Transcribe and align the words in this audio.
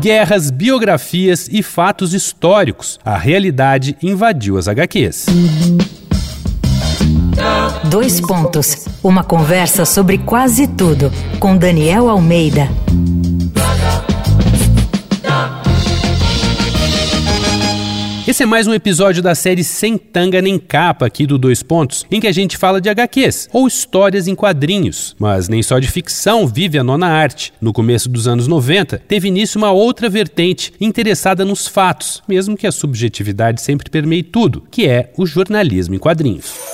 Guerras, 0.00 0.50
biografias 0.50 1.48
e 1.50 1.60
fatos 1.60 2.14
históricos. 2.14 3.00
A 3.04 3.18
realidade 3.18 3.96
invadiu 4.00 4.56
as 4.56 4.68
HQs. 4.68 5.26
Dois 7.90 8.20
pontos. 8.20 8.86
Uma 9.02 9.24
conversa 9.24 9.84
sobre 9.84 10.18
quase 10.18 10.68
tudo 10.68 11.10
com 11.40 11.56
Daniel 11.56 12.08
Almeida. 12.08 12.68
Esse 18.28 18.42
é 18.42 18.46
mais 18.46 18.66
um 18.66 18.74
episódio 18.74 19.22
da 19.22 19.34
série 19.34 19.64
Sem 19.64 19.96
Tanga 19.96 20.42
Nem 20.42 20.58
Capa 20.58 21.06
aqui 21.06 21.26
do 21.26 21.38
Dois 21.38 21.62
Pontos, 21.62 22.04
em 22.10 22.20
que 22.20 22.26
a 22.26 22.32
gente 22.32 22.58
fala 22.58 22.78
de 22.78 22.90
HQs, 22.90 23.48
ou 23.54 23.66
histórias 23.66 24.28
em 24.28 24.34
quadrinhos. 24.34 25.16
Mas 25.18 25.48
nem 25.48 25.62
só 25.62 25.78
de 25.78 25.88
ficção 25.88 26.46
vive 26.46 26.78
a 26.78 26.84
nona 26.84 27.06
arte. 27.06 27.54
No 27.58 27.72
começo 27.72 28.06
dos 28.06 28.28
anos 28.28 28.46
90, 28.46 28.98
teve 29.08 29.28
início 29.28 29.56
uma 29.56 29.72
outra 29.72 30.10
vertente 30.10 30.74
interessada 30.78 31.42
nos 31.42 31.66
fatos, 31.66 32.22
mesmo 32.28 32.54
que 32.54 32.66
a 32.66 32.70
subjetividade 32.70 33.62
sempre 33.62 33.88
permeie 33.88 34.22
tudo, 34.22 34.62
que 34.70 34.86
é 34.86 35.10
o 35.16 35.24
jornalismo 35.24 35.94
em 35.94 35.98
quadrinhos. 35.98 36.67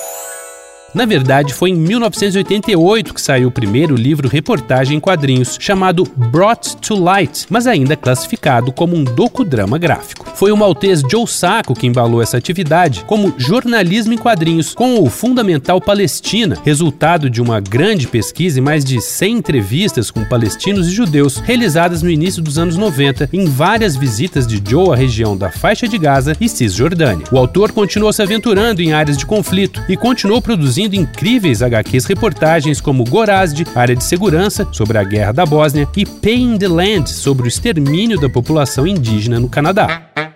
Na 0.94 1.04
verdade, 1.04 1.52
foi 1.52 1.70
em 1.70 1.74
1988 1.74 3.12
que 3.12 3.20
saiu 3.20 3.48
o 3.48 3.50
primeiro 3.50 3.96
livro 3.96 4.28
reportagem 4.28 4.96
em 4.96 5.00
quadrinhos, 5.00 5.56
chamado 5.60 6.04
Brought 6.14 6.76
to 6.76 6.94
Light, 6.94 7.46
mas 7.50 7.66
ainda 7.66 7.96
classificado 7.96 8.70
como 8.70 8.94
um 8.94 9.02
docudrama 9.02 9.76
gráfico. 9.76 10.24
Foi 10.36 10.52
o 10.52 10.56
maltês 10.56 11.02
Joe 11.10 11.26
Sacco 11.26 11.74
que 11.74 11.88
embalou 11.88 12.22
essa 12.22 12.36
atividade 12.36 13.04
como 13.08 13.34
jornalismo 13.36 14.12
em 14.12 14.18
quadrinhos, 14.18 14.72
com 14.72 15.02
o 15.02 15.10
Fundamental 15.10 15.80
Palestina, 15.80 16.56
resultado 16.64 17.28
de 17.28 17.42
uma 17.42 17.58
grande 17.58 18.06
pesquisa 18.06 18.60
e 18.60 18.62
mais 18.62 18.84
de 18.84 19.00
100 19.00 19.32
entrevistas 19.38 20.12
com 20.12 20.24
palestinos 20.24 20.86
e 20.86 20.92
judeus 20.92 21.38
realizadas 21.38 22.02
no 22.02 22.10
início 22.10 22.40
dos 22.40 22.56
anos 22.56 22.76
90 22.76 23.30
em 23.32 23.46
várias 23.46 23.96
visitas 23.96 24.46
de 24.46 24.62
Joe 24.64 24.92
à 24.92 24.94
região 24.94 25.36
da 25.36 25.50
faixa 25.50 25.88
de 25.88 25.98
Gaza 25.98 26.36
e 26.40 26.48
Cisjordânia. 26.48 27.26
O 27.32 27.36
autor 27.36 27.72
continuou 27.72 28.12
se 28.12 28.22
aventurando 28.22 28.80
em 28.80 28.92
áreas 28.92 29.16
de 29.16 29.26
conflito 29.26 29.82
e 29.88 29.96
continuou 29.96 30.40
produzindo 30.40 30.83
produzindo 30.84 30.96
incríveis 30.96 31.62
HQs 31.62 32.06
reportagens 32.06 32.80
como 32.80 33.04
Gorazde, 33.04 33.66
Área 33.74 33.96
de 33.96 34.04
Segurança, 34.04 34.66
sobre 34.72 34.98
a 34.98 35.04
Guerra 35.04 35.32
da 35.32 35.46
Bósnia, 35.46 35.88
e 35.96 36.04
Pay 36.04 36.40
in 36.40 36.58
the 36.58 36.68
Land, 36.68 37.10
sobre 37.10 37.46
o 37.46 37.48
extermínio 37.48 38.18
da 38.18 38.28
população 38.28 38.86
indígena 38.86 39.40
no 39.40 39.48
Canadá. 39.48 40.33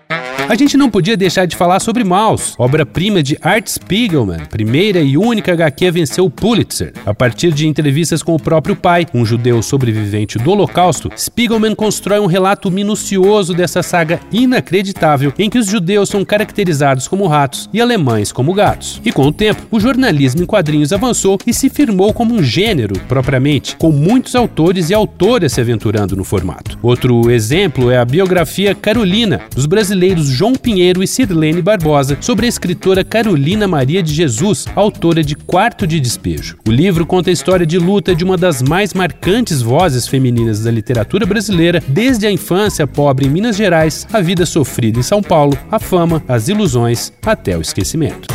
A 0.49 0.55
gente 0.55 0.75
não 0.75 0.89
podia 0.89 1.15
deixar 1.15 1.45
de 1.45 1.55
falar 1.55 1.79
sobre 1.79 2.03
Maus, 2.03 2.55
obra-prima 2.57 3.21
de 3.21 3.37
Art 3.39 3.67
Spiegelman, 3.67 4.47
primeira 4.49 4.99
e 4.99 5.15
única 5.15 5.53
HQ 5.53 5.85
a 5.85 5.91
vencer 5.91 6.23
o 6.23 6.29
Pulitzer. 6.29 6.91
A 7.05 7.13
partir 7.13 7.53
de 7.53 7.67
entrevistas 7.67 8.23
com 8.23 8.33
o 8.33 8.41
próprio 8.41 8.75
pai, 8.75 9.05
um 9.13 9.23
judeu 9.23 9.61
sobrevivente 9.61 10.39
do 10.39 10.49
Holocausto, 10.49 11.11
Spiegelman 11.15 11.75
constrói 11.75 12.19
um 12.19 12.25
relato 12.25 12.71
minucioso 12.71 13.53
dessa 13.53 13.83
saga 13.83 14.19
inacreditável 14.31 15.31
em 15.37 15.51
que 15.51 15.59
os 15.59 15.67
judeus 15.67 16.09
são 16.09 16.25
caracterizados 16.25 17.07
como 17.07 17.27
ratos 17.27 17.69
e 17.71 17.79
alemães 17.79 18.31
como 18.31 18.51
gatos. 18.51 18.99
E 19.05 19.11
com 19.11 19.27
o 19.27 19.31
tempo, 19.31 19.61
o 19.69 19.79
jornalismo 19.79 20.41
em 20.41 20.47
quadrinhos 20.47 20.91
avançou 20.91 21.37
e 21.45 21.53
se 21.53 21.69
firmou 21.69 22.11
como 22.11 22.33
um 22.33 22.41
gênero 22.41 22.99
propriamente, 23.07 23.75
com 23.75 23.91
muitos 23.91 24.33
autores 24.33 24.89
e 24.89 24.95
autoras 24.95 25.53
se 25.53 25.61
aventurando 25.61 26.15
no 26.15 26.23
formato. 26.23 26.79
Outro 26.81 27.29
exemplo 27.29 27.91
é 27.91 27.99
a 27.99 28.05
biografia 28.05 28.73
Carolina, 28.73 29.41
dos 29.53 29.67
brasileiros 29.67 30.38
João 30.39 30.55
Pinheiro 30.55 31.03
e 31.03 31.07
Sirlene 31.07 31.61
Barbosa 31.61 32.17
sobre 32.21 32.45
a 32.45 32.49
escritora 32.49 33.03
Carolina 33.03 33.67
Maria 33.67 34.01
de 34.01 34.13
Jesus, 34.13 34.65
autora 34.73 35.21
de 35.21 35.35
Quarto 35.35 35.85
de 35.85 35.99
Despejo. 35.99 36.55
O 36.65 36.71
livro 36.71 37.05
conta 37.05 37.29
a 37.29 37.33
história 37.33 37.65
de 37.65 37.77
luta 37.77 38.15
de 38.15 38.23
uma 38.23 38.37
das 38.37 38.61
mais 38.61 38.93
marcantes 38.93 39.61
vozes 39.61 40.07
femininas 40.07 40.63
da 40.63 40.71
literatura 40.71 41.25
brasileira, 41.25 41.83
desde 41.89 42.25
a 42.25 42.31
infância 42.31 42.87
pobre 42.87 43.27
em 43.27 43.29
Minas 43.29 43.57
Gerais, 43.57 44.07
a 44.13 44.21
vida 44.21 44.45
sofrida 44.45 44.97
em 44.97 45.03
São 45.03 45.21
Paulo, 45.21 45.57
a 45.69 45.77
fama, 45.77 46.23
as 46.25 46.47
ilusões, 46.47 47.11
até 47.21 47.57
o 47.57 47.61
esquecimento. 47.61 48.33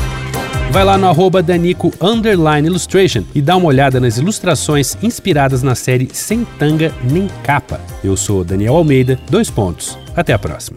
Vai 0.70 0.84
lá 0.84 0.98
no 0.98 1.06
arroba 1.06 1.43
Danico 1.43 1.91
Illustration 2.66 3.25
e 3.34 3.41
dá 3.41 3.56
uma 3.56 3.69
olhada 3.69 3.98
nas 3.98 4.19
ilustrações 4.19 4.94
inspiradas 5.03 5.62
na 5.62 5.75
série 5.75 6.10
Sem 6.12 6.44
Tanga 6.59 6.93
Nem 7.10 7.31
Capa. 7.43 7.81
Eu 8.04 8.14
sou 8.14 8.44
Daniel 8.44 8.76
Almeida, 8.76 9.19
dois 9.31 9.48
pontos. 9.48 9.97
Até 10.14 10.34
a 10.34 10.38
próxima. 10.38 10.76